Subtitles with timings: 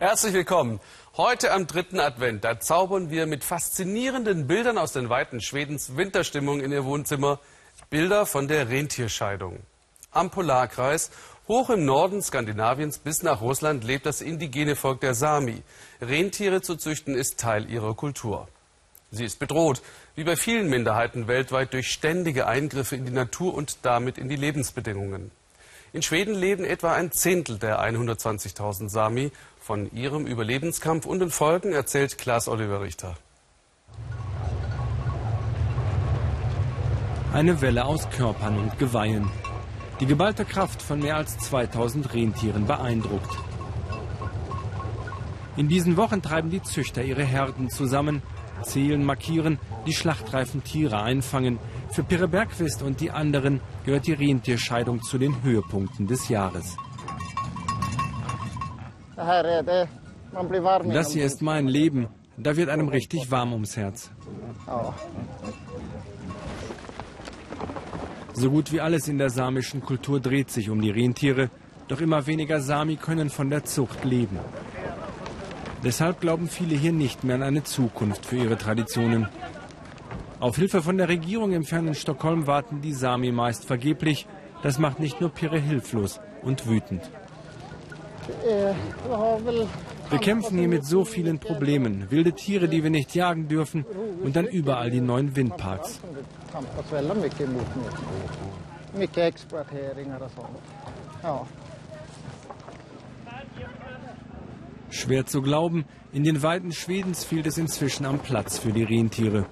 [0.00, 0.78] Herzlich willkommen.
[1.16, 6.60] Heute am dritten Advent, da zaubern wir mit faszinierenden Bildern aus den Weiten Schwedens Winterstimmung
[6.60, 7.40] in ihr Wohnzimmer.
[7.90, 9.58] Bilder von der Rentierscheidung.
[10.12, 11.10] Am Polarkreis,
[11.48, 15.64] hoch im Norden Skandinaviens bis nach Russland, lebt das indigene Volk der Sami.
[16.00, 18.46] Rentiere zu züchten ist Teil ihrer Kultur.
[19.10, 19.82] Sie ist bedroht,
[20.14, 24.36] wie bei vielen Minderheiten weltweit, durch ständige Eingriffe in die Natur und damit in die
[24.36, 25.32] Lebensbedingungen.
[25.92, 29.32] In Schweden leben etwa ein Zehntel der 120.000 Sami.
[29.58, 33.16] Von ihrem Überlebenskampf und den Folgen erzählt Klaas Oliver Richter.
[37.32, 39.30] Eine Welle aus Körpern und Geweihen.
[40.00, 43.36] Die geballte Kraft von mehr als 2000 Rentieren beeindruckt.
[45.56, 48.22] In diesen Wochen treiben die Züchter ihre Herden zusammen,
[48.62, 51.58] zählen, markieren, die schlachtreifen Tiere einfangen.
[51.90, 56.76] Für Pirre Bergquist und die anderen gehört die Rentierscheidung zu den Höhepunkten des Jahres.
[59.16, 62.08] Das hier ist mein Leben.
[62.36, 64.10] Da wird einem richtig warm ums Herz.
[68.34, 71.50] So gut wie alles in der samischen Kultur dreht sich um die Rentiere,
[71.88, 74.38] doch immer weniger Sami können von der Zucht leben.
[75.82, 79.28] Deshalb glauben viele hier nicht mehr an eine Zukunft für ihre Traditionen.
[80.40, 84.26] Auf Hilfe von der Regierung im fernen Stockholm warten die Sami meist vergeblich.
[84.62, 87.10] Das macht nicht nur Pirre hilflos und wütend.
[90.10, 92.10] Wir kämpfen hier mit so vielen Problemen.
[92.10, 93.84] Wilde Tiere, die wir nicht jagen dürfen
[94.22, 96.00] und dann überall die neuen Windparks.
[104.90, 109.46] Schwer zu glauben, in den Weiten Schwedens fehlt es inzwischen am Platz für die Rentiere.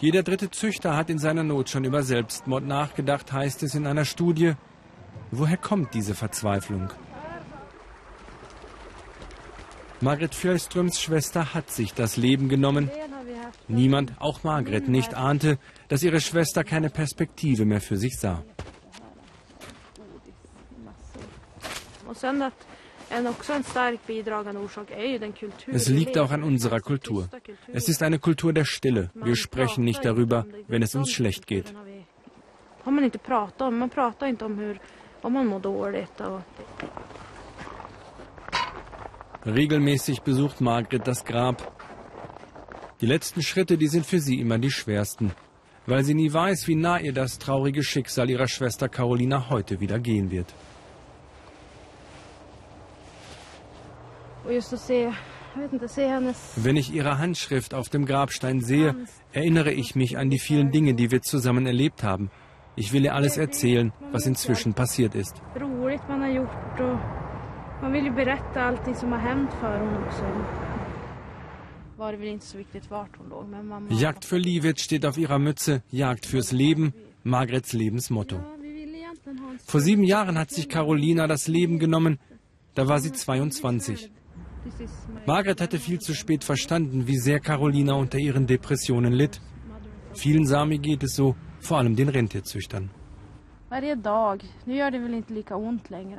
[0.00, 4.06] Jeder dritte Züchter hat in seiner Not schon über Selbstmord nachgedacht, heißt es in einer
[4.06, 4.54] Studie.
[5.30, 6.90] Woher kommt diese Verzweiflung?
[10.00, 12.90] Margret Fjellströms Schwester hat sich das Leben genommen.
[13.68, 18.42] Niemand, auch Margret, nicht ahnte, dass ihre Schwester keine Perspektive mehr für sich sah.
[25.72, 27.28] Es liegt auch an unserer Kultur.
[27.72, 29.10] Es ist eine Kultur der Stille.
[29.14, 31.74] Wir sprechen nicht darüber, wenn es uns schlecht geht.
[39.46, 41.72] Regelmäßig besucht Margret das Grab.
[43.00, 45.32] Die letzten Schritte, die sind für sie immer die schwersten,
[45.86, 49.98] weil sie nie weiß, wie nah ihr das traurige Schicksal ihrer Schwester Carolina heute wieder
[49.98, 50.54] gehen wird.
[56.56, 58.94] Wenn ich ihre Handschrift auf dem Grabstein sehe,
[59.32, 62.30] erinnere ich mich an die vielen Dinge, die wir zusammen erlebt haben.
[62.76, 65.42] Ich will ihr alles erzählen, was inzwischen passiert ist.
[73.90, 76.94] Jagd für Livet steht auf ihrer Mütze, Jagd fürs Leben,
[77.24, 78.42] Margrets Lebensmotto.
[79.66, 82.18] Vor sieben Jahren hat sich Carolina das Leben genommen,
[82.74, 84.10] da war sie 22.
[85.26, 89.40] Margret hatte viel zu spät verstanden, wie sehr Carolina unter ihren Depressionen litt.
[90.14, 92.90] Vielen Sami geht es so, vor allem den Rentierzüchtern.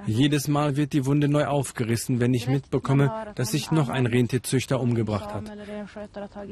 [0.06, 4.80] Jedes Mal wird die Wunde neu aufgerissen, wenn ich mitbekomme, dass sich noch ein Rentierzüchter
[4.80, 5.52] umgebracht hat.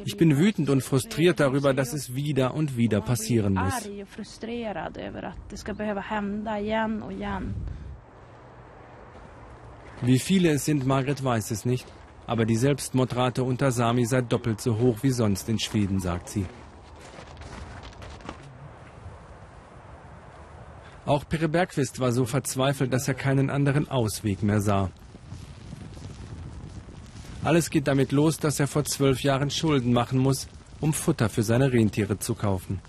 [0.03, 3.89] Ich bin wütend und frustriert darüber, dass es wieder und wieder passieren muss.
[10.01, 11.85] Wie viele es sind, Margret weiß es nicht.
[12.25, 16.45] Aber die Selbstmordrate unter Sami sei doppelt so hoch wie sonst in Schweden, sagt sie.
[21.05, 24.91] Auch Pere Bergqvist war so verzweifelt, dass er keinen anderen Ausweg mehr sah.
[27.43, 30.47] Alles geht damit los, dass er vor zwölf Jahren Schulden machen muss,
[30.81, 32.79] um Futter für seine Rentiere zu kaufen.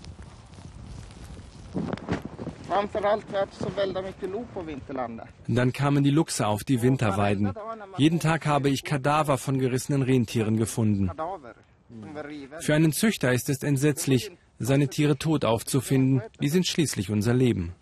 [5.47, 7.53] Dann kamen die Luchse auf die Winterweiden.
[7.97, 11.09] Jeden Tag habe ich Kadaver von gerissenen Rentieren gefunden.
[12.59, 16.21] Für einen Züchter ist es entsetzlich, seine Tiere tot aufzufinden.
[16.39, 17.73] Die sind schließlich unser Leben.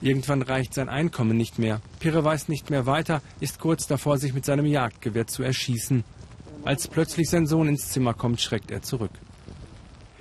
[0.00, 1.80] Irgendwann reicht sein Einkommen nicht mehr.
[2.00, 6.02] Pirre weiß nicht mehr weiter, ist kurz davor, sich mit seinem Jagdgewehr zu erschießen.
[6.64, 9.12] Als plötzlich sein Sohn ins Zimmer kommt, schreckt er zurück.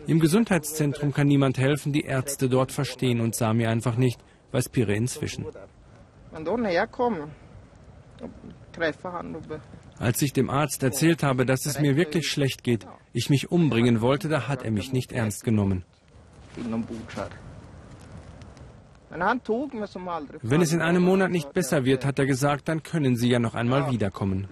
[0.07, 4.19] Im Gesundheitszentrum kann niemand helfen, die Ärzte dort verstehen und Sami einfach nicht,
[4.51, 5.45] weiß Pirre inzwischen.
[9.99, 14.01] Als ich dem Arzt erzählt habe, dass es mir wirklich schlecht geht, ich mich umbringen
[14.01, 15.83] wollte, da hat er mich nicht ernst genommen.
[20.41, 23.39] Wenn es in einem Monat nicht besser wird, hat er gesagt, dann können Sie ja
[23.39, 24.47] noch einmal wiederkommen.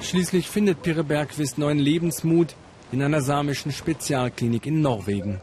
[0.00, 2.54] Schließlich findet Pirre Bergqvist neuen Lebensmut
[2.92, 5.40] in einer samischen Spezialklinik in Norwegen.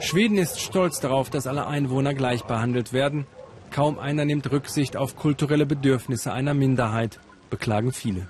[0.00, 3.26] Schweden ist stolz darauf, dass alle Einwohner gleich behandelt werden.
[3.70, 7.20] Kaum einer nimmt Rücksicht auf kulturelle Bedürfnisse einer Minderheit,
[7.50, 8.28] beklagen viele.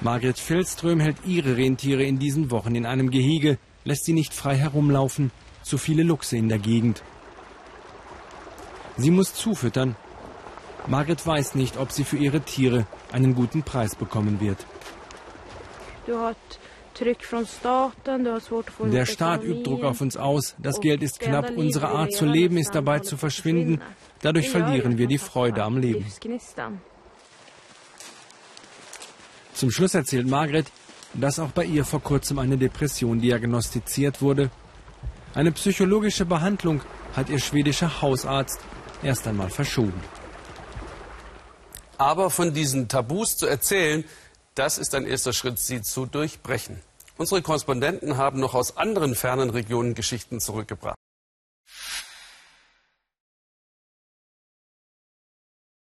[0.00, 4.56] Margret Feldström hält ihre Rentiere in diesen Wochen in einem Gehege, lässt sie nicht frei
[4.56, 5.30] herumlaufen,
[5.62, 7.02] zu viele Luchse in der Gegend.
[8.96, 9.96] Sie muss zufüttern.
[10.86, 14.64] Margret weiß nicht, ob sie für ihre Tiere einen guten Preis bekommen wird.
[18.92, 20.54] Der Staat übt Druck auf uns aus.
[20.58, 21.50] Das Geld ist knapp.
[21.56, 23.82] Unsere Art zu leben ist dabei zu verschwinden.
[24.22, 26.06] Dadurch verlieren wir die Freude am Leben.
[29.52, 30.70] Zum Schluss erzählt Margret,
[31.14, 34.50] dass auch bei ihr vor kurzem eine Depression diagnostiziert wurde.
[35.34, 36.80] Eine psychologische Behandlung
[37.14, 38.60] hat ihr schwedischer Hausarzt
[39.02, 40.00] erst einmal verschoben.
[41.98, 44.04] Aber von diesen Tabus zu erzählen,
[44.54, 46.80] das ist ein erster Schritt, sie zu durchbrechen.
[47.18, 50.96] Unsere Korrespondenten haben noch aus anderen fernen Regionen Geschichten zurückgebracht.